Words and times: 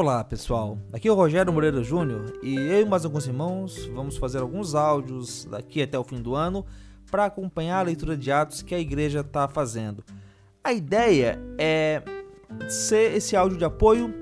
Olá 0.00 0.22
pessoal, 0.22 0.78
aqui 0.92 1.08
é 1.08 1.10
o 1.10 1.16
Rogério 1.16 1.52
Moreira 1.52 1.82
Júnior 1.82 2.38
e 2.40 2.54
eu 2.54 2.82
e 2.82 2.84
mais 2.84 3.04
alguns 3.04 3.26
irmãos 3.26 3.86
vamos 3.86 4.16
fazer 4.16 4.38
alguns 4.38 4.76
áudios 4.76 5.44
daqui 5.46 5.82
até 5.82 5.98
o 5.98 6.04
fim 6.04 6.22
do 6.22 6.36
ano 6.36 6.64
para 7.10 7.24
acompanhar 7.24 7.80
a 7.80 7.82
leitura 7.82 8.16
de 8.16 8.30
Atos 8.30 8.62
que 8.62 8.76
a 8.76 8.78
igreja 8.78 9.22
está 9.22 9.48
fazendo. 9.48 10.04
A 10.62 10.72
ideia 10.72 11.36
é 11.58 12.00
ser 12.68 13.16
esse 13.16 13.34
áudio 13.34 13.58
de 13.58 13.64
apoio 13.64 14.14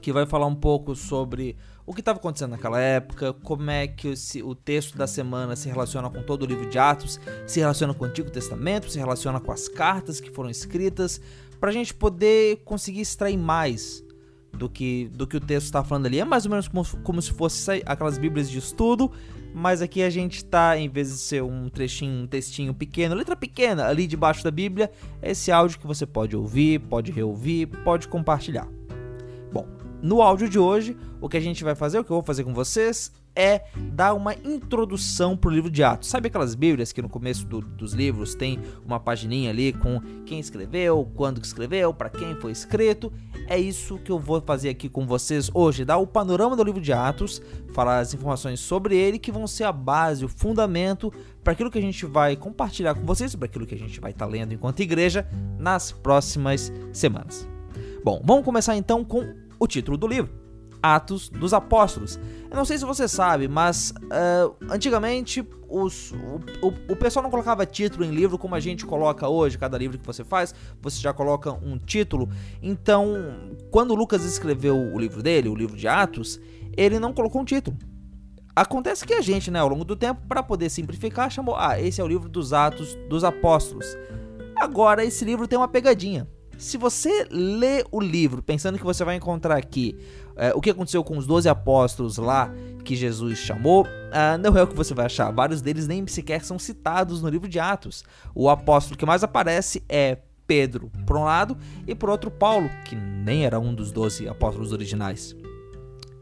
que 0.00 0.12
vai 0.12 0.26
falar 0.26 0.46
um 0.46 0.56
pouco 0.56 0.96
sobre 0.96 1.56
o 1.86 1.94
que 1.94 2.00
estava 2.00 2.18
acontecendo 2.18 2.50
naquela 2.50 2.80
época, 2.80 3.32
como 3.32 3.70
é 3.70 3.86
que 3.86 4.08
o, 4.08 4.48
o 4.48 4.56
texto 4.56 4.98
da 4.98 5.06
semana 5.06 5.54
se 5.54 5.68
relaciona 5.68 6.10
com 6.10 6.20
todo 6.24 6.42
o 6.42 6.46
livro 6.46 6.68
de 6.68 6.80
Atos, 6.80 7.20
se 7.46 7.60
relaciona 7.60 7.94
com 7.94 8.04
o 8.04 8.08
Antigo 8.08 8.28
Testamento, 8.28 8.90
se 8.90 8.98
relaciona 8.98 9.38
com 9.38 9.52
as 9.52 9.68
cartas 9.68 10.20
que 10.20 10.32
foram 10.32 10.50
escritas, 10.50 11.20
para 11.60 11.70
a 11.70 11.72
gente 11.72 11.94
poder 11.94 12.64
conseguir 12.64 13.02
extrair 13.02 13.38
mais 13.38 14.02
do 14.52 14.68
que, 14.68 15.10
do 15.12 15.26
que 15.26 15.36
o 15.36 15.40
texto 15.40 15.66
está 15.66 15.82
falando 15.82 16.06
ali. 16.06 16.20
É 16.20 16.24
mais 16.24 16.44
ou 16.44 16.50
menos 16.50 16.68
como, 16.68 16.84
como 17.02 17.22
se 17.22 17.32
fosse 17.32 17.82
aquelas 17.86 18.18
bíblias 18.18 18.50
de 18.50 18.58
estudo, 18.58 19.10
mas 19.54 19.82
aqui 19.82 20.02
a 20.02 20.10
gente 20.10 20.36
está, 20.36 20.78
em 20.78 20.88
vez 20.88 21.08
de 21.08 21.18
ser 21.18 21.42
um 21.42 21.68
trechinho, 21.68 22.24
um 22.24 22.26
textinho 22.26 22.72
pequeno, 22.72 23.14
letra 23.14 23.36
pequena 23.36 23.86
ali 23.86 24.06
debaixo 24.06 24.42
da 24.42 24.50
Bíblia, 24.50 24.90
é 25.20 25.32
esse 25.32 25.50
áudio 25.50 25.78
que 25.78 25.86
você 25.86 26.06
pode 26.06 26.36
ouvir, 26.36 26.80
pode 26.80 27.10
reouvir, 27.10 27.66
pode 27.66 28.08
compartilhar. 28.08 28.68
Bom, 29.52 29.66
no 30.02 30.22
áudio 30.22 30.48
de 30.48 30.58
hoje, 30.58 30.96
o 31.20 31.28
que 31.28 31.36
a 31.36 31.40
gente 31.40 31.62
vai 31.62 31.74
fazer, 31.74 31.98
o 31.98 32.04
que 32.04 32.10
eu 32.10 32.16
vou 32.16 32.24
fazer 32.24 32.44
com 32.44 32.54
vocês, 32.54 33.12
é 33.34 33.62
dar 33.76 34.14
uma 34.14 34.34
introdução 34.34 35.36
para 35.36 35.48
o 35.48 35.52
livro 35.52 35.70
de 35.70 35.82
Atos. 35.82 36.08
Sabe 36.08 36.28
aquelas 36.28 36.54
bíblias 36.54 36.92
que 36.92 37.00
no 37.00 37.08
começo 37.08 37.46
do, 37.46 37.60
dos 37.60 37.92
livros 37.92 38.34
tem 38.34 38.58
uma 38.84 39.00
pagininha 39.00 39.50
ali 39.50 39.72
com 39.72 40.00
quem 40.26 40.38
escreveu, 40.38 41.10
quando 41.14 41.40
que 41.40 41.46
escreveu, 41.46 41.92
para 41.94 42.10
quem 42.10 42.34
foi 42.36 42.52
escrito? 42.52 43.12
É 43.46 43.58
isso 43.58 43.98
que 43.98 44.12
eu 44.12 44.18
vou 44.18 44.40
fazer 44.40 44.68
aqui 44.68 44.88
com 44.88 45.06
vocês 45.06 45.50
hoje, 45.52 45.84
dar 45.84 45.98
o 45.98 46.06
panorama 46.06 46.56
do 46.56 46.64
livro 46.64 46.80
de 46.80 46.92
Atos, 46.92 47.40
falar 47.72 47.98
as 47.98 48.14
informações 48.14 48.60
sobre 48.60 48.96
ele 48.96 49.18
que 49.18 49.32
vão 49.32 49.46
ser 49.46 49.64
a 49.64 49.72
base, 49.72 50.24
o 50.24 50.28
fundamento 50.28 51.12
para 51.42 51.52
aquilo 51.52 51.70
que 51.70 51.78
a 51.78 51.82
gente 51.82 52.06
vai 52.06 52.36
compartilhar 52.36 52.94
com 52.94 53.04
vocês, 53.04 53.34
para 53.34 53.46
aquilo 53.46 53.66
que 53.66 53.74
a 53.74 53.78
gente 53.78 54.00
vai 54.00 54.10
estar 54.10 54.26
tá 54.26 54.30
lendo 54.30 54.52
enquanto 54.52 54.80
igreja 54.80 55.26
nas 55.58 55.92
próximas 55.92 56.72
semanas. 56.92 57.48
Bom, 58.04 58.20
vamos 58.24 58.44
começar 58.44 58.76
então 58.76 59.04
com 59.04 59.34
o 59.58 59.66
título 59.66 59.96
do 59.96 60.06
livro. 60.06 60.41
Atos 60.82 61.28
dos 61.28 61.54
Apóstolos. 61.54 62.18
Eu 62.50 62.56
não 62.56 62.64
sei 62.64 62.76
se 62.76 62.84
você 62.84 63.06
sabe, 63.06 63.48
mas 63.48 63.92
uh, 63.92 64.54
antigamente 64.70 65.46
os, 65.68 66.12
o, 66.12 66.66
o, 66.66 66.92
o, 66.92 66.96
pessoal 66.96 67.22
não 67.22 67.30
colocava 67.30 67.64
título 67.64 68.04
em 68.04 68.10
livro 68.10 68.36
como 68.36 68.54
a 68.54 68.60
gente 68.60 68.84
coloca 68.84 69.28
hoje. 69.28 69.56
Cada 69.56 69.78
livro 69.78 69.98
que 69.98 70.06
você 70.06 70.24
faz, 70.24 70.54
você 70.80 71.00
já 71.00 71.12
coloca 71.12 71.52
um 71.52 71.78
título. 71.78 72.28
Então, 72.60 73.56
quando 73.70 73.94
Lucas 73.94 74.24
escreveu 74.24 74.76
o 74.76 74.98
livro 74.98 75.22
dele, 75.22 75.48
o 75.48 75.54
livro 75.54 75.76
de 75.76 75.88
Atos, 75.88 76.40
ele 76.76 76.98
não 76.98 77.12
colocou 77.12 77.40
um 77.40 77.44
título. 77.44 77.76
Acontece 78.54 79.06
que 79.06 79.14
a 79.14 79.22
gente, 79.22 79.50
né, 79.50 79.60
ao 79.60 79.68
longo 79.68 79.84
do 79.84 79.96
tempo, 79.96 80.20
para 80.28 80.42
poder 80.42 80.68
simplificar, 80.68 81.30
chamou: 81.30 81.56
ah, 81.56 81.80
esse 81.80 82.00
é 82.00 82.04
o 82.04 82.08
livro 82.08 82.28
dos 82.28 82.52
Atos 82.52 82.94
dos 83.08 83.24
Apóstolos. 83.24 83.86
Agora, 84.56 85.04
esse 85.04 85.24
livro 85.24 85.48
tem 85.48 85.58
uma 85.58 85.68
pegadinha. 85.68 86.28
Se 86.58 86.76
você 86.76 87.26
lê 87.30 87.84
o 87.90 88.00
livro 88.00 88.42
pensando 88.42 88.78
que 88.78 88.84
você 88.84 89.04
vai 89.04 89.16
encontrar 89.16 89.56
aqui 89.56 89.98
é, 90.36 90.52
o 90.54 90.60
que 90.60 90.70
aconteceu 90.70 91.02
com 91.04 91.16
os 91.16 91.26
12 91.26 91.48
apóstolos 91.48 92.18
lá 92.18 92.50
que 92.84 92.96
Jesus 92.96 93.38
chamou, 93.38 93.84
uh, 93.84 94.38
não 94.40 94.56
é 94.56 94.62
o 94.62 94.66
que 94.66 94.74
você 94.74 94.94
vai 94.94 95.06
achar. 95.06 95.30
Vários 95.30 95.60
deles 95.60 95.86
nem 95.86 96.06
sequer 96.06 96.44
são 96.44 96.58
citados 96.58 97.22
no 97.22 97.28
livro 97.28 97.48
de 97.48 97.58
Atos. 97.58 98.04
O 98.34 98.48
apóstolo 98.48 98.96
que 98.96 99.06
mais 99.06 99.22
aparece 99.22 99.82
é 99.88 100.18
Pedro, 100.46 100.90
por 101.06 101.16
um 101.16 101.24
lado, 101.24 101.56
e 101.86 101.94
por 101.94 102.10
outro, 102.10 102.30
Paulo, 102.30 102.68
que 102.84 102.96
nem 102.96 103.44
era 103.44 103.58
um 103.58 103.74
dos 103.74 103.92
12 103.92 104.28
apóstolos 104.28 104.72
originais. 104.72 105.34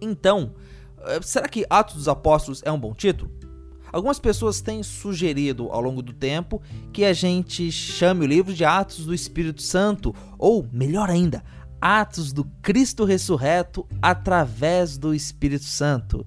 Então, 0.00 0.52
uh, 0.98 1.22
será 1.22 1.48
que 1.48 1.66
Atos 1.68 1.96
dos 1.96 2.08
Apóstolos 2.08 2.62
é 2.64 2.70
um 2.70 2.78
bom 2.78 2.92
título? 2.94 3.30
Algumas 3.92 4.20
pessoas 4.20 4.60
têm 4.60 4.82
sugerido 4.84 5.68
ao 5.72 5.80
longo 5.80 6.00
do 6.00 6.12
tempo 6.12 6.62
que 6.92 7.04
a 7.04 7.12
gente 7.12 7.72
chame 7.72 8.24
o 8.24 8.28
livro 8.28 8.54
de 8.54 8.64
Atos 8.64 9.04
do 9.04 9.12
Espírito 9.12 9.62
Santo, 9.62 10.14
ou 10.38 10.64
melhor 10.72 11.10
ainda, 11.10 11.42
Atos 11.80 12.32
do 12.32 12.44
Cristo 12.62 13.04
ressurreto 13.04 13.86
através 14.02 14.98
do 14.98 15.14
Espírito 15.14 15.64
Santo. 15.64 16.26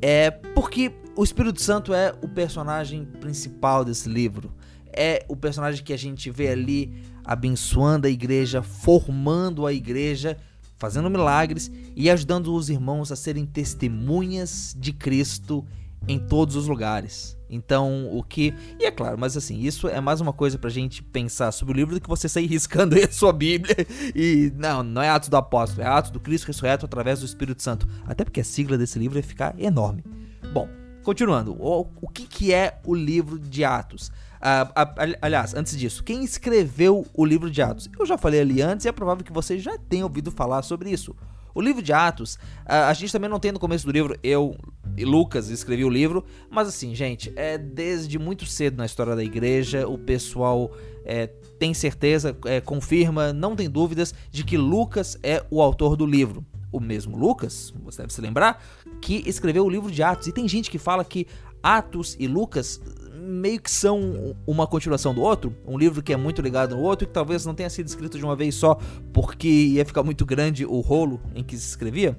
É 0.00 0.30
porque 0.30 0.92
o 1.16 1.22
Espírito 1.22 1.60
Santo 1.60 1.92
é 1.92 2.14
o 2.22 2.28
personagem 2.28 3.04
principal 3.04 3.84
desse 3.84 4.08
livro. 4.08 4.52
É 4.92 5.24
o 5.28 5.36
personagem 5.36 5.84
que 5.84 5.92
a 5.92 5.98
gente 5.98 6.30
vê 6.30 6.48
ali 6.48 7.04
abençoando 7.24 8.06
a 8.06 8.10
igreja, 8.10 8.62
formando 8.62 9.66
a 9.66 9.72
igreja, 9.72 10.36
fazendo 10.76 11.08
milagres 11.08 11.70
e 11.94 12.10
ajudando 12.10 12.54
os 12.54 12.68
irmãos 12.68 13.12
a 13.12 13.16
serem 13.16 13.46
testemunhas 13.46 14.76
de 14.78 14.92
Cristo 14.92 15.64
em 16.08 16.18
todos 16.18 16.56
os 16.56 16.66
lugares. 16.66 17.36
Então, 17.48 18.08
o 18.10 18.22
que. 18.22 18.54
E 18.80 18.86
é 18.86 18.90
claro, 18.90 19.18
mas 19.18 19.36
assim, 19.36 19.60
isso 19.60 19.86
é 19.86 20.00
mais 20.00 20.22
uma 20.22 20.32
coisa 20.32 20.58
pra 20.58 20.70
gente 20.70 21.02
pensar 21.02 21.52
sobre 21.52 21.74
o 21.74 21.76
livro 21.76 21.94
do 21.94 22.00
que 22.00 22.08
você 22.08 22.26
sair 22.26 22.46
riscando 22.48 22.94
aí 22.94 23.04
a 23.04 23.12
sua 23.12 23.32
Bíblia. 23.32 23.76
E 24.14 24.50
não, 24.56 24.82
não 24.82 25.02
é 25.02 25.10
Atos 25.10 25.28
do 25.28 25.36
Apóstolo, 25.36 25.82
é 25.82 25.86
Atos 25.86 26.10
do 26.10 26.18
Cristo 26.18 26.46
ressurreto 26.46 26.86
através 26.86 27.20
do 27.20 27.26
Espírito 27.26 27.62
Santo. 27.62 27.86
Até 28.06 28.24
porque 28.24 28.40
a 28.40 28.44
sigla 28.44 28.78
desse 28.78 28.98
livro 28.98 29.14
vai 29.14 29.22
ficar 29.22 29.54
enorme. 29.58 30.02
Bom, 30.50 30.66
continuando, 31.04 31.52
o, 31.60 31.86
o 32.00 32.08
que, 32.08 32.26
que 32.26 32.54
é 32.54 32.80
o 32.86 32.94
livro 32.94 33.38
de 33.38 33.64
Atos? 33.64 34.08
Uh, 34.42 35.14
aliás, 35.20 35.54
antes 35.54 35.78
disso, 35.78 36.02
quem 36.02 36.24
escreveu 36.24 37.06
o 37.12 37.24
livro 37.24 37.50
de 37.50 37.60
Atos? 37.60 37.88
Eu 37.98 38.06
já 38.06 38.16
falei 38.16 38.40
ali 38.40 38.62
antes 38.62 38.86
e 38.86 38.88
é 38.88 38.92
provável 38.92 39.22
que 39.22 39.32
você 39.32 39.58
já 39.58 39.76
tenha 39.76 40.04
ouvido 40.04 40.30
falar 40.30 40.62
sobre 40.62 40.90
isso. 40.90 41.14
O 41.54 41.60
livro 41.60 41.82
de 41.82 41.92
Atos, 41.92 42.38
a 42.64 42.92
gente 42.94 43.12
também 43.12 43.28
não 43.28 43.38
tem 43.38 43.52
no 43.52 43.58
começo 43.58 43.84
do 43.84 43.92
livro, 43.92 44.16
eu 44.22 44.56
Lucas 44.98 45.48
escrevi 45.48 45.84
o 45.84 45.88
livro, 45.88 46.24
mas 46.50 46.68
assim, 46.68 46.94
gente, 46.94 47.32
é 47.34 47.56
desde 47.56 48.18
muito 48.18 48.44
cedo 48.46 48.76
na 48.76 48.86
história 48.86 49.16
da 49.16 49.24
igreja, 49.24 49.88
o 49.88 49.96
pessoal 49.96 50.70
é, 51.04 51.26
tem 51.58 51.72
certeza, 51.72 52.36
é, 52.44 52.60
confirma, 52.60 53.32
não 53.32 53.56
tem 53.56 53.68
dúvidas 53.68 54.14
de 54.30 54.44
que 54.44 54.56
Lucas 54.56 55.18
é 55.22 55.44
o 55.50 55.62
autor 55.62 55.96
do 55.96 56.06
livro. 56.06 56.44
O 56.70 56.80
mesmo 56.80 57.16
Lucas, 57.16 57.72
você 57.84 58.02
deve 58.02 58.12
se 58.12 58.20
lembrar, 58.20 58.62
que 59.00 59.22
escreveu 59.26 59.64
o 59.64 59.70
livro 59.70 59.90
de 59.90 60.02
Atos. 60.02 60.26
E 60.26 60.32
tem 60.32 60.48
gente 60.48 60.70
que 60.70 60.78
fala 60.78 61.04
que 61.04 61.26
Atos 61.62 62.16
e 62.18 62.26
Lucas 62.26 62.80
meio 63.22 63.60
que 63.60 63.70
são 63.70 64.34
uma 64.46 64.66
continuação 64.66 65.14
do 65.14 65.20
outro, 65.20 65.54
um 65.66 65.78
livro 65.78 66.02
que 66.02 66.12
é 66.12 66.16
muito 66.16 66.42
ligado 66.42 66.74
no 66.74 66.82
outro 66.82 67.04
e 67.04 67.06
que 67.06 67.12
talvez 67.12 67.46
não 67.46 67.54
tenha 67.54 67.70
sido 67.70 67.86
escrito 67.86 68.18
de 68.18 68.24
uma 68.24 68.34
vez 68.34 68.54
só 68.54 68.78
porque 69.12 69.48
ia 69.48 69.84
ficar 69.84 70.02
muito 70.02 70.26
grande 70.26 70.66
o 70.66 70.80
rolo 70.80 71.20
em 71.34 71.44
que 71.44 71.56
se 71.56 71.68
escrevia. 71.68 72.18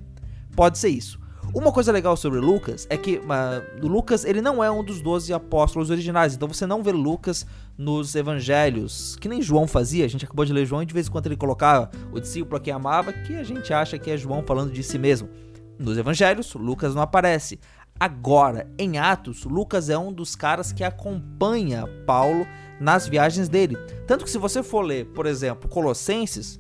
Pode 0.56 0.78
ser 0.78 0.90
isso. 0.90 1.20
Uma 1.54 1.72
coisa 1.72 1.92
legal 1.92 2.18
sobre 2.18 2.40
Lucas 2.40 2.88
é 2.90 2.98
que 2.98 3.18
uh, 3.18 3.88
Lucas 3.88 4.26
ele 4.26 4.42
não 4.42 4.64
é 4.64 4.72
um 4.72 4.84
dos 4.84 5.04
12 5.04 5.32
apóstolos 5.32 5.92
originais, 5.92 6.34
então 6.34 6.48
você 6.48 6.66
não 6.66 6.82
vê 6.82 6.92
Lucas 6.92 7.46
nos 7.78 8.16
evangelhos, 8.16 9.16
que 9.18 9.30
nem 9.30 9.40
João 9.40 9.68
fazia, 9.68 10.04
a 10.04 10.08
gente 10.08 10.26
acabou 10.26 10.46
de 10.46 10.52
ler 10.52 10.66
João 10.66 10.82
e 10.82 10.86
de 10.86 10.94
vez 10.96 11.08
em 11.08 11.12
quando 11.12 11.28
ele 11.28 11.38
colocava 11.38 11.92
o 12.12 12.20
discípulo 12.20 12.58
a 12.58 12.60
quem 12.60 12.74
amava, 12.74 13.14
que 13.14 13.36
a 13.36 13.44
gente 13.44 13.72
acha 13.72 14.00
que 14.00 14.10
é 14.10 14.18
João 14.18 14.42
falando 14.42 14.72
de 14.72 14.82
si 14.82 14.98
mesmo. 14.98 15.30
Nos 15.78 15.96
evangelhos, 15.96 16.56
Lucas 16.56 16.96
não 16.96 17.04
aparece. 17.04 17.60
Agora, 18.00 18.68
em 18.76 18.98
Atos, 18.98 19.44
Lucas 19.44 19.92
é 19.92 19.98
um 19.98 20.12
dos 20.12 20.36
caras 20.36 20.72
que 20.72 20.84
acompanha 20.84 21.86
Paulo 22.08 22.48
nas 22.80 23.08
viagens 23.08 23.48
dele. 23.48 23.78
Tanto 24.08 24.26
que 24.26 24.32
se 24.32 24.40
você 24.40 24.64
for 24.64 24.82
ler, 24.82 25.06
por 25.14 25.28
exemplo, 25.28 25.70
Colossenses, 25.70 26.60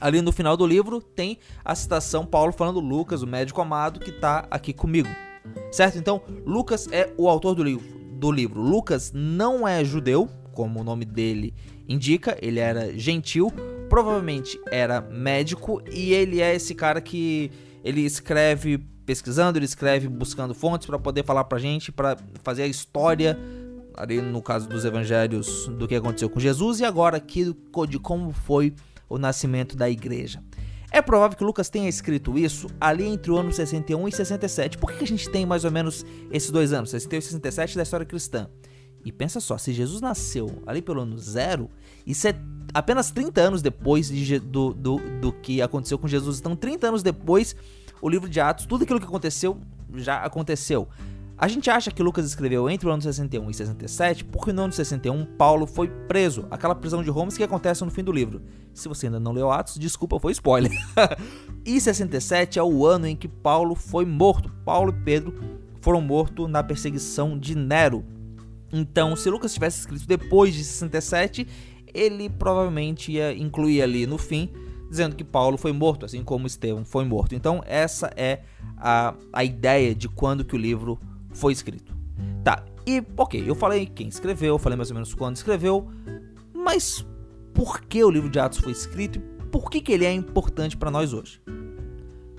ali 0.00 0.20
no 0.20 0.32
final 0.32 0.56
do 0.56 0.66
livro 0.66 1.00
tem 1.00 1.38
a 1.64 1.74
citação 1.74 2.24
Paulo 2.24 2.52
falando 2.52 2.80
Lucas, 2.80 3.22
o 3.22 3.26
médico 3.26 3.60
amado 3.60 4.00
que 4.00 4.10
está 4.10 4.46
aqui 4.50 4.72
comigo. 4.72 5.08
Certo? 5.70 5.98
Então, 5.98 6.22
Lucas 6.44 6.88
é 6.92 7.12
o 7.16 7.28
autor 7.28 7.54
do 7.54 7.62
livro, 7.62 7.86
do 8.12 8.30
livro. 8.30 8.60
Lucas 8.60 9.12
não 9.14 9.66
é 9.66 9.84
judeu, 9.84 10.28
como 10.52 10.80
o 10.80 10.84
nome 10.84 11.04
dele 11.04 11.54
indica, 11.88 12.36
ele 12.42 12.58
era 12.58 12.96
gentil, 12.98 13.50
provavelmente 13.88 14.60
era 14.70 15.00
médico 15.00 15.82
e 15.90 16.12
ele 16.12 16.40
é 16.40 16.54
esse 16.54 16.74
cara 16.74 17.00
que 17.00 17.50
ele 17.82 18.02
escreve 18.02 18.78
pesquisando, 19.06 19.58
ele 19.58 19.64
escreve 19.64 20.06
buscando 20.06 20.52
fontes 20.52 20.86
para 20.86 20.98
poder 20.98 21.24
falar 21.24 21.44
pra 21.44 21.58
gente, 21.58 21.90
para 21.90 22.16
fazer 22.42 22.64
a 22.64 22.66
história, 22.66 23.38
ali 23.94 24.20
no 24.20 24.42
caso 24.42 24.68
dos 24.68 24.84
evangelhos, 24.84 25.66
do 25.68 25.88
que 25.88 25.94
aconteceu 25.94 26.28
com 26.28 26.38
Jesus 26.38 26.80
e 26.80 26.84
agora 26.84 27.16
aqui 27.16 27.56
de 27.88 27.98
como 27.98 28.32
foi 28.32 28.74
o 29.08 29.18
nascimento 29.18 29.76
da 29.76 29.88
igreja. 29.88 30.42
É 30.90 31.02
provável 31.02 31.36
que 31.36 31.44
Lucas 31.44 31.68
tenha 31.68 31.88
escrito 31.88 32.38
isso 32.38 32.66
ali 32.80 33.04
entre 33.06 33.30
o 33.30 33.36
ano 33.36 33.52
61 33.52 34.08
e 34.08 34.12
67. 34.12 34.78
Por 34.78 34.92
que 34.92 35.04
a 35.04 35.06
gente 35.06 35.28
tem 35.30 35.44
mais 35.44 35.64
ou 35.64 35.70
menos 35.70 36.04
esses 36.30 36.50
dois 36.50 36.72
anos, 36.72 36.90
61 36.90 37.18
e 37.18 37.22
67 37.22 37.76
da 37.76 37.82
história 37.82 38.06
cristã? 38.06 38.48
E 39.04 39.12
pensa 39.12 39.38
só, 39.38 39.58
se 39.58 39.72
Jesus 39.72 40.00
nasceu 40.00 40.62
ali 40.66 40.82
pelo 40.82 41.02
ano 41.02 41.18
zero, 41.18 41.70
isso 42.06 42.26
é 42.26 42.34
apenas 42.72 43.10
30 43.10 43.40
anos 43.40 43.62
depois 43.62 44.08
de, 44.08 44.38
do, 44.38 44.72
do, 44.72 44.96
do 45.20 45.32
que 45.32 45.62
aconteceu 45.62 45.98
com 45.98 46.08
Jesus. 46.08 46.40
Então, 46.40 46.56
30 46.56 46.88
anos 46.88 47.02
depois 47.02 47.54
o 48.00 48.08
livro 48.08 48.28
de 48.28 48.40
Atos, 48.40 48.66
tudo 48.66 48.84
aquilo 48.84 49.00
que 49.00 49.06
aconteceu 49.06 49.58
já 49.94 50.22
aconteceu. 50.22 50.88
A 51.40 51.46
gente 51.46 51.70
acha 51.70 51.92
que 51.92 52.02
Lucas 52.02 52.26
escreveu 52.26 52.68
entre 52.68 52.88
o 52.88 52.90
ano 52.90 53.00
61 53.00 53.48
e 53.48 53.54
67 53.54 54.24
porque 54.24 54.52
no 54.52 54.62
ano 54.62 54.72
61 54.72 55.24
Paulo 55.36 55.68
foi 55.68 55.86
preso, 55.86 56.48
aquela 56.50 56.74
prisão 56.74 57.00
de 57.00 57.10
Roma 57.10 57.30
que 57.30 57.44
acontece 57.44 57.84
no 57.84 57.92
fim 57.92 58.02
do 58.02 58.10
livro. 58.10 58.42
Se 58.74 58.88
você 58.88 59.06
ainda 59.06 59.20
não 59.20 59.30
leu 59.30 59.48
Atos, 59.48 59.78
desculpa, 59.78 60.18
foi 60.18 60.32
spoiler. 60.32 60.72
e 61.64 61.80
67 61.80 62.58
é 62.58 62.62
o 62.62 62.84
ano 62.84 63.06
em 63.06 63.14
que 63.14 63.28
Paulo 63.28 63.76
foi 63.76 64.04
morto. 64.04 64.50
Paulo 64.64 64.90
e 64.90 65.04
Pedro 65.04 65.32
foram 65.80 66.00
mortos 66.00 66.50
na 66.50 66.60
perseguição 66.64 67.38
de 67.38 67.54
Nero. 67.54 68.04
Então, 68.72 69.14
se 69.14 69.30
Lucas 69.30 69.54
tivesse 69.54 69.78
escrito 69.78 70.08
depois 70.08 70.52
de 70.52 70.64
67, 70.64 71.46
ele 71.94 72.28
provavelmente 72.28 73.12
ia 73.12 73.32
incluir 73.32 73.80
ali 73.80 74.08
no 74.08 74.18
fim, 74.18 74.50
dizendo 74.90 75.14
que 75.14 75.22
Paulo 75.22 75.56
foi 75.56 75.70
morto, 75.72 76.04
assim 76.04 76.24
como 76.24 76.48
Estevão 76.48 76.84
foi 76.84 77.04
morto. 77.04 77.36
Então, 77.36 77.62
essa 77.64 78.12
é 78.16 78.40
a, 78.76 79.14
a 79.32 79.44
ideia 79.44 79.94
de 79.94 80.08
quando 80.08 80.44
que 80.44 80.56
o 80.56 80.58
livro 80.58 80.98
foi 81.30 81.52
escrito. 81.52 81.96
Tá, 82.42 82.64
e 82.86 83.02
ok, 83.16 83.42
eu 83.46 83.54
falei 83.54 83.86
quem 83.86 84.08
escreveu, 84.08 84.54
eu 84.54 84.58
falei 84.58 84.76
mais 84.76 84.90
ou 84.90 84.94
menos 84.94 85.14
quando 85.14 85.36
escreveu, 85.36 85.88
mas 86.54 87.04
por 87.52 87.82
que 87.82 88.02
o 88.02 88.10
livro 88.10 88.30
de 88.30 88.38
Atos 88.38 88.58
foi 88.58 88.72
escrito 88.72 89.18
e 89.18 89.38
por 89.46 89.70
que, 89.70 89.80
que 89.80 89.92
ele 89.92 90.04
é 90.04 90.12
importante 90.12 90.76
para 90.76 90.90
nós 90.90 91.12
hoje? 91.12 91.40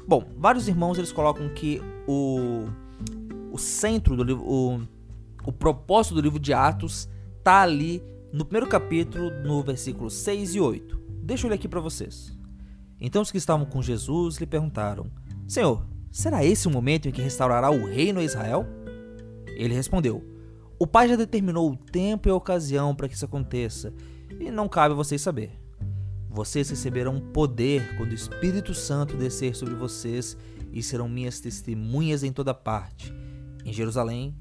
Bom, 0.07 0.23
vários 0.37 0.67
irmãos 0.67 0.97
eles 0.97 1.11
colocam 1.11 1.49
que 1.49 1.81
o, 2.07 2.65
o 3.51 3.57
centro 3.57 4.15
do 4.15 4.23
livro, 4.23 4.43
o, 4.43 4.81
o 5.45 5.51
propósito 5.51 6.15
do 6.15 6.21
livro 6.21 6.39
de 6.39 6.53
Atos 6.53 7.07
tá 7.43 7.61
ali 7.61 8.03
no 8.31 8.45
primeiro 8.45 8.67
capítulo, 8.67 9.29
no 9.43 9.61
versículo 9.61 10.09
6 10.09 10.55
e 10.55 10.59
8. 10.59 10.99
Deixa 11.23 11.45
eu 11.45 11.49
ler 11.49 11.55
aqui 11.55 11.67
para 11.67 11.79
vocês. 11.79 12.37
Então 12.99 13.21
os 13.21 13.31
que 13.31 13.37
estavam 13.37 13.65
com 13.65 13.81
Jesus 13.81 14.37
lhe 14.37 14.45
perguntaram: 14.45 15.11
Senhor, 15.47 15.85
será 16.11 16.43
esse 16.43 16.67
o 16.67 16.71
momento 16.71 17.07
em 17.07 17.11
que 17.11 17.21
restaurará 17.21 17.69
o 17.69 17.85
reino 17.85 18.19
a 18.19 18.23
Israel? 18.23 18.65
Ele 19.59 19.75
respondeu: 19.75 20.23
O 20.79 20.87
Pai 20.87 21.09
já 21.09 21.17
determinou 21.17 21.69
o 21.69 21.75
tempo 21.75 22.27
e 22.27 22.31
a 22.31 22.35
ocasião 22.35 22.95
para 22.95 23.09
que 23.09 23.15
isso 23.15 23.25
aconteça, 23.25 23.93
e 24.39 24.49
não 24.49 24.69
cabe 24.69 24.93
a 24.93 24.97
vocês 24.97 25.21
saber. 25.21 25.51
Vocês 26.29 26.69
receberão 26.69 27.19
poder 27.19 27.97
quando 27.97 28.11
o 28.11 28.15
Espírito 28.15 28.73
Santo 28.73 29.17
descer 29.17 29.55
sobre 29.55 29.73
vocês 29.73 30.37
e 30.71 30.81
serão 30.81 31.09
minhas 31.09 31.39
testemunhas 31.39 32.23
em 32.23 32.31
toda 32.31 32.53
parte, 32.53 33.13
em 33.65 33.73
Jerusalém, 33.73 34.35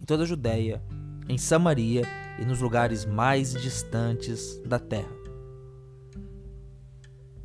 em 0.00 0.04
toda 0.04 0.22
a 0.22 0.26
Judéia, 0.26 0.82
em 1.28 1.36
Samaria 1.36 2.02
e 2.40 2.44
nos 2.44 2.60
lugares 2.60 3.04
mais 3.04 3.52
distantes 3.52 4.58
da 4.64 4.78
terra. 4.78 5.23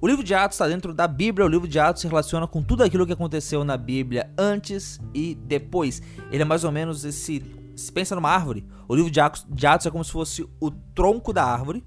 O 0.02 0.08
livro 0.08 0.24
de 0.24 0.34
Atos 0.34 0.56
está 0.56 0.66
dentro 0.66 0.94
da 0.94 1.06
Bíblia, 1.10 1.46
o 1.46 1.50
livro 1.50 1.68
de 1.68 1.78
Atos 1.78 2.02
se 2.02 2.08
relaciona 2.08 2.48
com 2.48 2.64
tudo 2.64 2.84
aquilo 2.84 3.06
que 3.06 3.12
aconteceu 3.12 3.66
na 3.66 3.76
Bíblia 3.76 4.32
antes 4.38 4.98
e 5.14 5.36
depois. 5.36 6.02
Ele 6.32 6.42
é 6.42 6.46
mais 6.46 6.64
ou 6.64 6.72
menos 6.72 7.04
esse. 7.04 7.44
Se 7.76 7.92
pensa 7.92 8.16
numa 8.16 8.30
árvore, 8.30 8.66
o 8.88 8.96
livro 8.96 9.12
de 9.12 9.20
Atos, 9.20 9.46
de 9.50 9.68
Atos 9.68 9.88
é 9.88 9.92
como 9.92 10.04
se 10.04 10.12
fosse 10.12 10.48
o 10.58 10.72
tronco 10.72 11.34
da 11.34 11.44
árvore. 11.44 11.84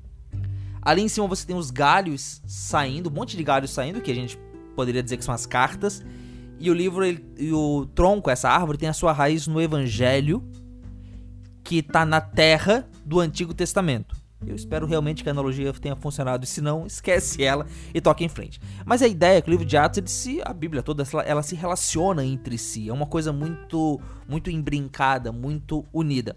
Ali 0.82 1.00
em 1.00 1.08
cima 1.08 1.26
você 1.26 1.46
tem 1.46 1.56
os 1.56 1.70
galhos 1.70 2.42
saindo, 2.46 3.08
um 3.08 3.12
monte 3.12 3.34
de 3.34 3.42
galhos 3.42 3.70
saindo, 3.70 4.02
que 4.02 4.10
a 4.10 4.14
gente 4.14 4.38
poderia 4.76 5.02
dizer 5.02 5.16
que 5.16 5.24
são 5.24 5.34
as 5.34 5.46
cartas. 5.46 6.04
E 6.60 6.70
o 6.70 6.74
livro, 6.74 7.02
ele, 7.02 7.24
e 7.38 7.50
o 7.50 7.86
tronco, 7.94 8.28
essa 8.28 8.50
árvore, 8.50 8.76
tem 8.76 8.90
a 8.90 8.92
sua 8.92 9.12
raiz 9.12 9.46
no 9.46 9.58
Evangelho, 9.58 10.46
que 11.64 11.78
está 11.78 12.04
na 12.04 12.20
terra 12.20 12.86
do 13.06 13.20
Antigo 13.20 13.54
Testamento. 13.54 14.21
Eu 14.46 14.54
espero 14.54 14.86
realmente 14.86 15.22
que 15.22 15.28
a 15.28 15.32
analogia 15.32 15.72
tenha 15.72 15.96
funcionado, 15.96 16.44
se 16.46 16.60
não, 16.60 16.86
esquece 16.86 17.42
ela 17.42 17.66
e 17.94 18.00
toque 18.00 18.24
em 18.24 18.28
frente. 18.28 18.60
Mas 18.84 19.02
a 19.02 19.08
ideia 19.08 19.38
é 19.38 19.40
que 19.40 19.48
o 19.48 19.52
livro 19.52 19.66
de 19.66 19.76
Atos, 19.76 19.98
ele 19.98 20.08
se, 20.08 20.40
a 20.44 20.52
Bíblia 20.52 20.82
toda, 20.82 21.04
ela, 21.12 21.22
ela 21.22 21.42
se 21.42 21.54
relaciona 21.54 22.24
entre 22.24 22.58
si, 22.58 22.88
é 22.88 22.92
uma 22.92 23.06
coisa 23.06 23.32
muito, 23.32 24.00
muito 24.28 24.50
embrincada, 24.50 25.32
muito 25.32 25.84
unida. 25.92 26.36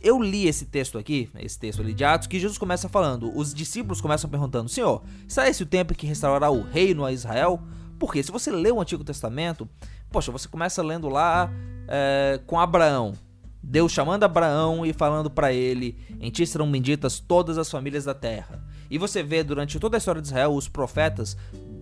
Eu 0.00 0.20
li 0.20 0.48
esse 0.48 0.66
texto 0.66 0.98
aqui, 0.98 1.30
esse 1.38 1.58
texto 1.58 1.80
ali 1.80 1.94
de 1.94 2.04
Atos, 2.04 2.26
que 2.26 2.38
Jesus 2.38 2.58
começa 2.58 2.88
falando, 2.88 3.36
os 3.36 3.54
discípulos 3.54 4.00
começam 4.00 4.28
perguntando, 4.28 4.68
Senhor, 4.68 5.02
será 5.28 5.48
esse 5.48 5.62
o 5.62 5.66
tempo 5.66 5.94
que 5.94 6.06
restaurará 6.06 6.50
o 6.50 6.62
reino 6.62 7.04
a 7.04 7.12
Israel? 7.12 7.60
Porque 8.00 8.20
se 8.20 8.32
você 8.32 8.50
lê 8.50 8.72
o 8.72 8.80
Antigo 8.80 9.04
Testamento, 9.04 9.68
poxa, 10.10 10.32
você 10.32 10.48
começa 10.48 10.82
lendo 10.82 11.08
lá 11.08 11.48
é, 11.86 12.40
com 12.46 12.58
Abraão, 12.58 13.12
Deus 13.62 13.92
chamando 13.92 14.24
Abraão 14.24 14.84
e 14.84 14.92
falando 14.92 15.30
para 15.30 15.52
ele: 15.52 15.96
Em 16.20 16.30
ti 16.30 16.46
serão 16.46 16.70
benditas 16.70 17.20
todas 17.20 17.56
as 17.56 17.70
famílias 17.70 18.04
da 18.04 18.14
terra. 18.14 18.64
E 18.90 18.98
você 18.98 19.22
vê 19.22 19.42
durante 19.42 19.78
toda 19.78 19.96
a 19.96 19.98
história 19.98 20.20
de 20.20 20.28
Israel 20.28 20.52
os 20.52 20.68
profetas, 20.68 21.36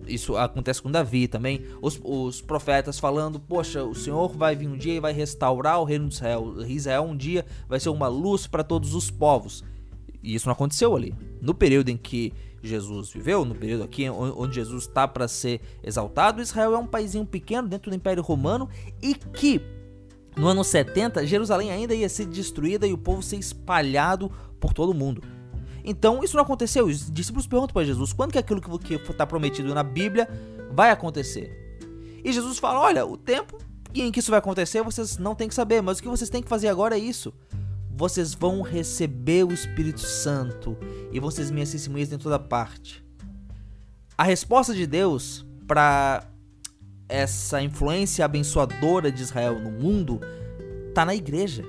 isso 0.07 0.37
acontece 0.37 0.81
com 0.81 0.91
Davi 0.91 1.27
também, 1.27 1.65
os, 1.81 1.99
os 2.03 2.39
profetas 2.39 2.99
falando: 2.99 3.39
Poxa, 3.39 3.83
o 3.83 3.95
Senhor 3.95 4.29
vai 4.29 4.55
vir 4.55 4.67
um 4.67 4.77
dia 4.77 4.93
e 4.93 4.99
vai 4.99 5.11
restaurar 5.11 5.79
o 5.81 5.83
reino 5.83 6.07
de 6.07 6.15
Israel. 6.15 6.53
Israel 6.67 7.03
um 7.03 7.17
dia 7.17 7.45
vai 7.67 7.79
ser 7.79 7.89
uma 7.89 8.07
luz 8.07 8.45
para 8.45 8.63
todos 8.63 8.93
os 8.93 9.09
povos. 9.09 9.63
E 10.21 10.35
isso 10.35 10.47
não 10.47 10.53
aconteceu 10.53 10.95
ali. 10.95 11.15
No 11.41 11.53
período 11.53 11.89
em 11.89 11.97
que 11.97 12.31
Jesus 12.61 13.09
viveu, 13.09 13.43
no 13.43 13.55
período 13.55 13.83
aqui 13.83 14.07
onde 14.07 14.55
Jesus 14.55 14.83
está 14.83 15.07
para 15.07 15.27
ser 15.27 15.59
exaltado, 15.83 16.41
Israel 16.41 16.75
é 16.75 16.77
um 16.77 16.85
paísinho 16.85 17.25
pequeno 17.25 17.67
dentro 17.67 17.89
do 17.89 17.95
Império 17.95 18.21
Romano 18.21 18.69
e 19.01 19.15
que 19.15 19.59
no 20.35 20.47
ano 20.47 20.63
70, 20.63 21.25
Jerusalém 21.25 21.71
ainda 21.71 21.93
ia 21.93 22.07
ser 22.07 22.25
destruída 22.25 22.87
e 22.87 22.93
o 22.93 22.97
povo 22.97 23.21
ser 23.21 23.37
espalhado 23.37 24.31
por 24.59 24.73
todo 24.73 24.91
o 24.91 24.95
mundo. 24.95 25.21
Então 25.83 26.23
isso 26.23 26.35
não 26.35 26.43
aconteceu. 26.43 26.85
Os 26.85 27.11
discípulos 27.11 27.47
perguntam 27.47 27.73
para 27.73 27.85
Jesus 27.85 28.13
quando 28.13 28.31
que 28.31 28.37
aquilo 28.37 28.61
que 28.61 28.93
está 28.95 29.25
prometido 29.25 29.73
na 29.73 29.83
Bíblia 29.83 30.29
vai 30.71 30.91
acontecer. 30.91 31.79
E 32.23 32.31
Jesus 32.31 32.59
fala: 32.59 32.79
Olha, 32.79 33.05
o 33.05 33.17
tempo 33.17 33.57
em 33.93 34.11
que 34.11 34.19
isso 34.19 34.31
vai 34.31 34.39
acontecer 34.39 34.81
vocês 34.83 35.17
não 35.17 35.35
têm 35.35 35.49
que 35.49 35.55
saber, 35.55 35.81
mas 35.81 35.99
o 35.99 36.01
que 36.01 36.07
vocês 36.07 36.29
têm 36.29 36.41
que 36.41 36.49
fazer 36.49 36.69
agora 36.69 36.95
é 36.95 36.99
isso. 36.99 37.33
Vocês 37.93 38.33
vão 38.33 38.61
receber 38.61 39.43
o 39.43 39.53
Espírito 39.53 40.01
Santo 40.01 40.77
e 41.11 41.19
vocês 41.19 41.51
minhas 41.51 41.71
testemunhas 41.71 42.11
em 42.11 42.17
toda 42.17 42.39
parte. 42.39 43.03
A 44.17 44.23
resposta 44.23 44.73
de 44.73 44.87
Deus 44.87 45.45
para 45.67 46.30
essa 47.11 47.61
influência 47.61 48.23
abençoadora 48.23 49.11
de 49.11 49.21
Israel 49.21 49.59
no 49.59 49.69
mundo 49.69 50.21
tá 50.93 51.05
na 51.05 51.13
igreja. 51.13 51.63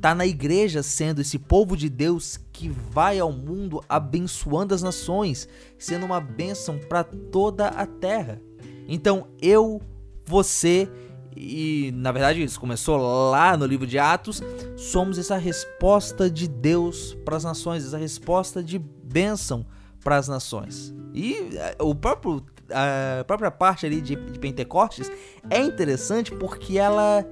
Tá 0.00 0.14
na 0.14 0.24
igreja 0.24 0.82
sendo 0.82 1.20
esse 1.20 1.38
povo 1.38 1.76
de 1.76 1.88
Deus 1.88 2.38
que 2.52 2.68
vai 2.68 3.18
ao 3.18 3.32
mundo 3.32 3.82
abençoando 3.88 4.74
as 4.74 4.82
nações, 4.82 5.48
sendo 5.76 6.06
uma 6.06 6.20
bênção 6.20 6.78
para 6.78 7.02
toda 7.02 7.68
a 7.68 7.84
terra. 7.84 8.40
Então 8.86 9.26
eu, 9.40 9.80
você 10.24 10.88
e 11.36 11.90
na 11.94 12.12
verdade 12.12 12.42
isso 12.42 12.60
começou 12.60 12.96
lá 13.30 13.56
no 13.56 13.66
livro 13.66 13.86
de 13.86 13.98
Atos, 13.98 14.40
somos 14.76 15.18
essa 15.18 15.36
resposta 15.36 16.30
de 16.30 16.46
Deus 16.46 17.14
para 17.24 17.36
as 17.36 17.44
nações, 17.44 17.84
essa 17.84 17.98
resposta 17.98 18.62
de 18.62 18.78
bênção 18.78 19.66
para 20.02 20.16
as 20.16 20.28
nações. 20.28 20.94
E 21.14 21.34
eh, 21.54 21.76
o 21.80 21.94
próprio 21.94 22.44
a 22.70 23.24
própria 23.24 23.50
parte 23.50 23.86
ali 23.86 24.00
de, 24.00 24.16
de 24.16 24.38
Pentecostes 24.38 25.10
é 25.50 25.60
interessante 25.60 26.32
porque 26.32 26.78
ela 26.78 27.26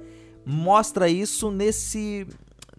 mostra 0.45 1.07
isso 1.09 1.51
nesse 1.51 2.27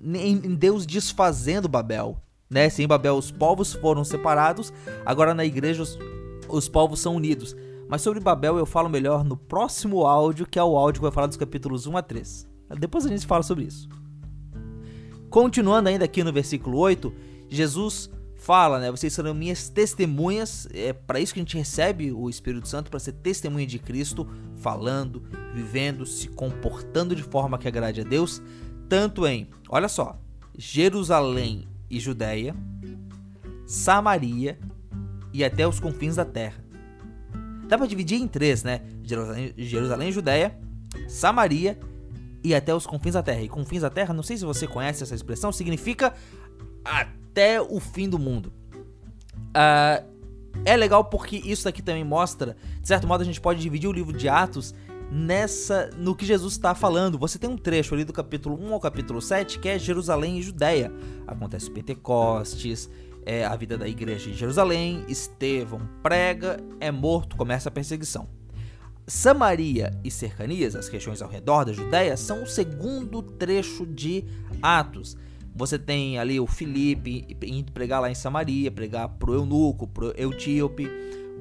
em, 0.03 0.55
Deus 0.55 0.85
desfazendo 0.85 1.69
Babel, 1.69 2.17
né? 2.51 2.69
Em 2.79 2.87
Babel 2.87 3.15
os 3.17 3.31
povos 3.31 3.73
foram 3.75 4.05
separados, 4.05 4.73
agora 5.07 5.35
na 5.35 5.45
igreja 5.45 5.83
os, 5.83 5.99
os 6.49 6.69
povos 6.69 7.01
são 7.01 7.17
unidos. 7.17 7.57
Mas 7.89 8.03
sobre 8.03 8.21
Babel 8.21 8.57
eu 8.57 8.67
falo 8.67 8.89
melhor 8.89 9.23
no 9.23 9.37
próximo 9.37 10.07
áudio, 10.07 10.47
que 10.47 10.59
é 10.59 10.65
o 10.65 10.77
áudio 10.77 11.01
que 11.01 11.05
vai 11.05 11.13
falar 11.13 11.27
dos 11.27 11.37
capítulos 11.37 11.87
1 11.87 11.97
a 11.97 12.03
3. 12.03 12.49
Depois 12.79 13.05
a 13.05 13.09
gente 13.09 13.27
fala 13.27 13.43
sobre 13.43 13.65
isso. 13.65 13.89
Continuando 15.29 15.89
ainda 15.89 16.05
aqui 16.05 16.25
no 16.25 16.33
versículo 16.33 16.79
8, 16.79 17.13
Jesus 17.49 18.11
fala, 18.43 18.81
né? 18.81 18.91
Vocês 18.91 19.13
serão 19.13 19.33
minhas 19.33 19.69
testemunhas. 19.69 20.69
É 20.75 20.93
para 20.93 21.21
isso 21.21 21.33
que 21.33 21.41
a 21.41 21.43
gente 21.43 21.57
recebe 21.57 22.13
o 22.13 22.29
Espírito 22.29 22.69
Santo 22.69 22.91
para 22.91 22.99
ser 22.99 23.13
testemunha 23.13 23.67
de 23.67 23.79
Cristo, 23.79 24.29
falando, 24.57 25.23
vivendo, 25.55 26.05
se 26.05 26.29
comportando 26.29 27.15
de 27.15 27.23
forma 27.23 27.57
que 27.57 27.69
agrade 27.69 28.01
a 28.01 28.05
Deus, 28.05 28.43
tanto 28.89 29.27
em, 29.27 29.49
olha 29.69 29.89
só, 29.89 30.21
Jerusalém 30.59 31.69
e 31.89 32.01
Judéia, 32.01 32.55
Samaria 33.67 34.59
e 35.33 35.45
até 35.45 35.67
os 35.67 35.79
confins 35.79 36.17
da 36.17 36.25
terra. 36.25 36.63
Dá 37.69 37.79
para 37.79 37.87
dividir 37.87 38.21
em 38.21 38.27
três, 38.27 38.65
né? 38.65 38.83
Jerusalém, 39.05 39.55
Jerusalém 39.57 40.09
e 40.09 40.13
Judéia, 40.13 40.59
Samaria 41.09 41.79
e 42.45 42.55
até 42.55 42.75
os 42.75 42.87
confins 42.87 43.15
da 43.15 43.23
terra. 43.23 43.41
E 43.41 43.49
confins 43.49 43.83
da 43.83 43.89
terra, 43.89 44.13
não 44.13 44.23
sei 44.23 44.37
se 44.37 44.45
você 44.45 44.67
conhece 44.67 45.03
essa 45.03 45.15
expressão, 45.15 45.53
significa 45.53 46.13
até 46.85 47.22
o 47.61 47.81
fim 47.81 48.09
do 48.09 48.19
mundo. 48.19 48.53
Uh, 49.57 50.13
é 50.65 50.77
legal 50.77 51.05
porque 51.05 51.37
isso 51.37 51.69
aqui 51.69 51.83
também 51.83 52.05
mostra, 52.05 52.57
de 52.81 52.87
certo 52.87 53.07
modo, 53.07 53.23
a 53.23 53.25
gente 53.25 53.41
pode 53.41 53.61
dividir 53.61 53.89
o 53.89 53.93
livro 53.93 54.17
de 54.17 54.29
Atos 54.29 54.75
nessa 55.11 55.91
no 55.97 56.15
que 56.15 56.25
Jesus 56.25 56.55
está 56.55 56.75
falando. 56.75 57.19
Você 57.19 57.39
tem 57.39 57.49
um 57.49 57.57
trecho 57.57 57.95
ali 57.95 58.05
do 58.05 58.13
capítulo 58.13 58.59
1 58.59 58.73
ao 58.73 58.81
capítulo 58.81 59.21
7 59.21 59.59
que 59.59 59.69
é 59.69 59.79
Jerusalém 59.79 60.39
e 60.39 60.43
Judéia. 60.43 60.93
Acontece 61.27 61.71
Pentecostes, 61.71 62.89
é 63.25 63.45
a 63.45 63.55
vida 63.55 63.77
da 63.77 63.87
igreja 63.87 64.31
em 64.31 64.35
Jerusalém, 64.35 65.05
Estevão 65.09 65.81
prega, 66.03 66.59
é 66.81 66.91
morto, 66.91 67.37
começa 67.37 67.69
a 67.69 67.73
perseguição. 67.73 68.27
Samaria 69.07 69.91
e 70.05 70.11
cercanias, 70.11 70.77
as 70.77 70.89
regiões 70.89 71.21
ao 71.21 71.29
redor 71.29 71.65
da 71.65 71.73
Judéia, 71.73 72.17
são 72.17 72.45
o 72.45 72.47
segundo 72.47 73.21
trecho 73.21 73.85
de 73.85 74.25
Atos. 74.63 75.17
Você 75.55 75.79
tem 75.79 76.19
ali 76.19 76.41
o 76.41 76.47
Filipe 76.47 77.27
indo 77.43 77.73
pregar 77.73 78.01
lá 78.01 78.11
em 78.11 78.15
Samaria, 78.15 78.71
pregar 78.71 79.09
pro 79.09 79.35
eunuco, 79.35 79.87
pro 79.87 80.15
etíope. 80.17 80.89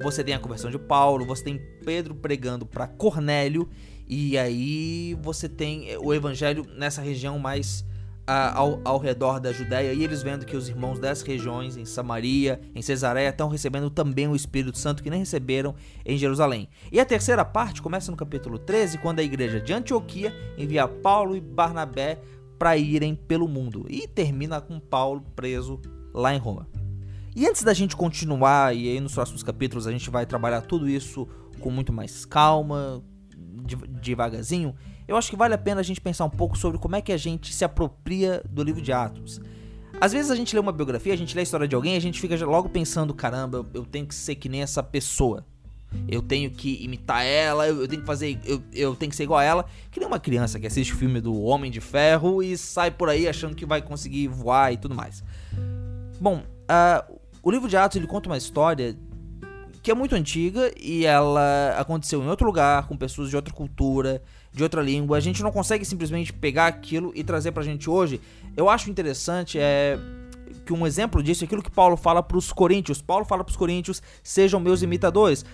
Você 0.02 0.22
tem 0.22 0.34
a 0.34 0.38
conversão 0.38 0.70
de 0.70 0.78
Paulo, 0.78 1.24
você 1.24 1.44
tem 1.44 1.60
Pedro 1.84 2.14
pregando 2.14 2.66
para 2.66 2.86
Cornélio 2.86 3.68
e 4.08 4.36
aí 4.36 5.16
você 5.22 5.48
tem 5.48 5.96
o 5.98 6.12
evangelho 6.12 6.66
nessa 6.76 7.00
região 7.00 7.38
mais 7.38 7.84
ao, 8.26 8.80
ao, 8.84 8.98
redor 8.98 9.40
da 9.40 9.52
Judéia 9.52 9.92
e 9.92 10.04
eles 10.04 10.22
vendo 10.22 10.46
que 10.46 10.56
os 10.56 10.68
irmãos 10.68 10.98
das 10.98 11.22
regiões 11.22 11.76
em 11.76 11.84
Samaria, 11.84 12.60
em 12.74 12.80
Cesareia, 12.80 13.30
estão 13.30 13.48
recebendo 13.48 13.90
também 13.90 14.28
o 14.28 14.36
Espírito 14.36 14.78
Santo 14.78 15.02
que 15.02 15.10
nem 15.10 15.20
receberam 15.20 15.74
em 16.04 16.16
Jerusalém. 16.16 16.68
E 16.90 17.00
a 17.00 17.04
terceira 17.04 17.44
parte 17.44 17.82
começa 17.82 18.10
no 18.10 18.16
capítulo 18.16 18.58
13, 18.58 18.98
quando 18.98 19.18
a 19.18 19.22
igreja 19.22 19.60
de 19.60 19.72
Antioquia 19.72 20.32
envia 20.56 20.86
Paulo 20.86 21.34
e 21.34 21.40
Barnabé 21.40 22.20
para 22.62 22.76
irem 22.76 23.16
pelo 23.16 23.48
mundo 23.48 23.86
e 23.90 24.06
termina 24.06 24.60
com 24.60 24.78
Paulo 24.78 25.24
preso 25.34 25.80
lá 26.14 26.32
em 26.32 26.38
Roma. 26.38 26.68
E 27.34 27.44
antes 27.44 27.64
da 27.64 27.74
gente 27.74 27.96
continuar, 27.96 28.72
e 28.72 28.88
aí 28.88 29.00
nos 29.00 29.14
próximos 29.14 29.42
capítulos 29.42 29.84
a 29.84 29.90
gente 29.90 30.08
vai 30.08 30.24
trabalhar 30.24 30.60
tudo 30.60 30.88
isso 30.88 31.26
com 31.58 31.72
muito 31.72 31.92
mais 31.92 32.24
calma, 32.24 33.02
devagarzinho, 34.00 34.76
eu 35.08 35.16
acho 35.16 35.28
que 35.28 35.34
vale 35.34 35.54
a 35.54 35.58
pena 35.58 35.80
a 35.80 35.82
gente 35.82 36.00
pensar 36.00 36.24
um 36.24 36.30
pouco 36.30 36.56
sobre 36.56 36.78
como 36.78 36.94
é 36.94 37.00
que 37.00 37.10
a 37.10 37.16
gente 37.16 37.52
se 37.52 37.64
apropria 37.64 38.40
do 38.48 38.62
livro 38.62 38.80
de 38.80 38.92
Atos. 38.92 39.40
Às 40.00 40.12
vezes 40.12 40.30
a 40.30 40.36
gente 40.36 40.54
lê 40.54 40.60
uma 40.60 40.70
biografia, 40.70 41.14
a 41.14 41.18
gente 41.18 41.34
lê 41.34 41.40
a 41.40 41.42
história 41.42 41.66
de 41.66 41.74
alguém, 41.74 41.96
a 41.96 42.00
gente 42.00 42.20
fica 42.20 42.36
logo 42.46 42.68
pensando, 42.68 43.12
caramba, 43.12 43.68
eu, 43.74 43.84
tenho 43.84 44.06
que 44.06 44.14
ser 44.14 44.36
que 44.36 44.48
nem 44.48 44.62
essa 44.62 44.84
pessoa. 44.84 45.44
Eu 46.08 46.22
tenho 46.22 46.50
que 46.50 46.82
imitar 46.82 47.24
ela, 47.24 47.66
eu, 47.66 47.86
tenho 47.88 48.00
que 48.00 48.06
fazer, 48.06 48.38
eu, 48.44 48.62
eu 48.72 48.96
tenho 48.96 49.10
que 49.10 49.16
ser 49.16 49.24
igual 49.24 49.40
a 49.40 49.44
ela. 49.44 49.66
Que 49.90 50.00
nem 50.00 50.06
uma 50.06 50.20
criança 50.20 50.58
que 50.58 50.66
assiste 50.66 50.92
o 50.92 50.96
filme 50.96 51.20
do 51.20 51.42
Homem 51.42 51.70
de 51.70 51.80
Ferro 51.80 52.42
e 52.42 52.56
sai 52.56 52.90
por 52.90 53.08
aí 53.08 53.28
achando 53.28 53.54
que 53.54 53.64
vai 53.64 53.80
conseguir 53.80 54.28
voar 54.28 54.72
e 54.72 54.76
tudo 54.76 54.94
mais. 54.94 55.22
Bom, 56.20 56.38
uh, 56.38 57.20
o 57.42 57.50
livro 57.50 57.68
de 57.68 57.76
Atos 57.76 57.96
ele 57.96 58.06
conta 58.06 58.28
uma 58.28 58.36
história 58.36 58.96
que 59.82 59.90
é 59.90 59.94
muito 59.94 60.14
antiga 60.14 60.72
e 60.80 61.04
ela 61.04 61.74
aconteceu 61.76 62.22
em 62.22 62.28
outro 62.28 62.46
lugar, 62.46 62.86
com 62.86 62.96
pessoas 62.96 63.28
de 63.28 63.34
outra 63.34 63.52
cultura, 63.52 64.22
de 64.52 64.62
outra 64.62 64.80
língua. 64.80 65.16
A 65.16 65.20
gente 65.20 65.42
não 65.42 65.50
consegue 65.50 65.84
simplesmente 65.84 66.32
pegar 66.32 66.68
aquilo 66.68 67.10
e 67.16 67.24
trazer 67.24 67.50
pra 67.50 67.64
gente 67.64 67.90
hoje. 67.90 68.20
Eu 68.56 68.68
acho 68.68 68.88
interessante 68.88 69.58
é 69.58 69.98
que 70.64 70.72
um 70.72 70.86
exemplo 70.86 71.20
disso 71.20 71.42
é 71.42 71.46
aquilo 71.46 71.62
que 71.62 71.70
Paulo 71.70 71.96
fala 71.96 72.22
para 72.22 72.36
os 72.36 72.52
coríntios. 72.52 73.02
Paulo 73.02 73.24
fala 73.24 73.42
para 73.42 73.50
os 73.50 73.56
coríntios: 73.56 74.00
"Sejam 74.22 74.60
meus 74.60 74.82
imitadores". 74.82 75.44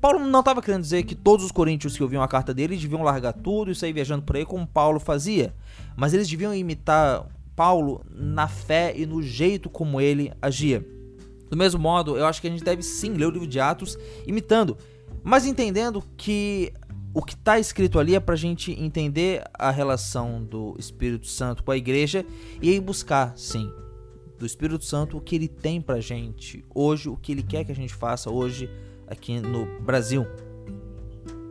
Paulo 0.00 0.20
não 0.20 0.40
estava 0.40 0.62
querendo 0.62 0.82
dizer 0.82 1.02
que 1.02 1.14
todos 1.14 1.44
os 1.44 1.52
coríntios 1.52 1.96
que 1.96 2.02
ouviam 2.02 2.22
a 2.22 2.28
carta 2.28 2.54
dele 2.54 2.76
deviam 2.76 3.02
largar 3.02 3.32
tudo 3.32 3.70
e 3.70 3.74
sair 3.74 3.92
viajando 3.92 4.22
por 4.22 4.36
aí 4.36 4.44
como 4.44 4.66
Paulo 4.66 5.00
fazia, 5.00 5.54
mas 5.96 6.14
eles 6.14 6.28
deviam 6.28 6.54
imitar 6.54 7.26
Paulo 7.56 8.04
na 8.10 8.46
fé 8.46 8.92
e 8.96 9.04
no 9.04 9.20
jeito 9.20 9.68
como 9.68 10.00
ele 10.00 10.32
agia. 10.40 10.86
Do 11.50 11.56
mesmo 11.56 11.80
modo, 11.80 12.16
eu 12.16 12.26
acho 12.26 12.40
que 12.40 12.46
a 12.46 12.50
gente 12.50 12.62
deve 12.62 12.82
sim 12.82 13.14
ler 13.14 13.26
o 13.26 13.30
livro 13.30 13.48
de 13.48 13.58
Atos 13.58 13.98
imitando, 14.26 14.76
mas 15.24 15.46
entendendo 15.46 16.04
que 16.16 16.72
o 17.12 17.20
que 17.20 17.34
está 17.34 17.58
escrito 17.58 17.98
ali 17.98 18.14
é 18.14 18.20
para 18.20 18.34
a 18.34 18.38
gente 18.38 18.70
entender 18.80 19.42
a 19.54 19.70
relação 19.72 20.44
do 20.44 20.76
Espírito 20.78 21.26
Santo 21.26 21.64
com 21.64 21.72
a 21.72 21.76
igreja 21.76 22.24
e 22.62 22.70
aí 22.70 22.78
buscar, 22.78 23.36
sim, 23.36 23.68
do 24.38 24.46
Espírito 24.46 24.84
Santo 24.84 25.16
o 25.16 25.20
que 25.20 25.34
ele 25.34 25.48
tem 25.48 25.80
para 25.80 26.00
gente 26.00 26.64
hoje, 26.72 27.08
o 27.08 27.16
que 27.16 27.32
ele 27.32 27.42
quer 27.42 27.64
que 27.64 27.72
a 27.72 27.74
gente 27.74 27.92
faça 27.92 28.30
hoje 28.30 28.70
aqui 29.10 29.40
no 29.40 29.66
Brasil. 29.80 30.26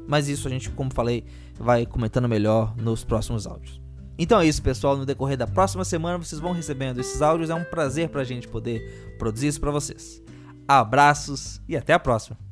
Mas 0.07 0.27
isso 0.27 0.47
a 0.47 0.51
gente, 0.51 0.69
como 0.69 0.93
falei, 0.93 1.25
vai 1.59 1.85
comentando 1.85 2.29
melhor 2.29 2.75
nos 2.77 3.03
próximos 3.03 3.45
áudios. 3.45 3.81
Então 4.17 4.39
é 4.39 4.47
isso, 4.47 4.61
pessoal. 4.61 4.97
No 4.97 5.05
decorrer 5.05 5.37
da 5.37 5.45
próxima 5.45 5.85
semana 5.85 6.17
vocês 6.17 6.39
vão 6.39 6.53
recebendo 6.53 6.99
esses 6.99 7.21
áudios. 7.21 7.49
É 7.49 7.55
um 7.55 7.63
prazer 7.63 8.09
pra 8.09 8.23
gente 8.23 8.47
poder 8.47 9.15
produzir 9.19 9.47
isso 9.47 9.59
para 9.59 9.71
vocês. 9.71 10.21
Abraços 10.67 11.61
e 11.67 11.77
até 11.77 11.93
a 11.93 11.99
próxima. 11.99 12.46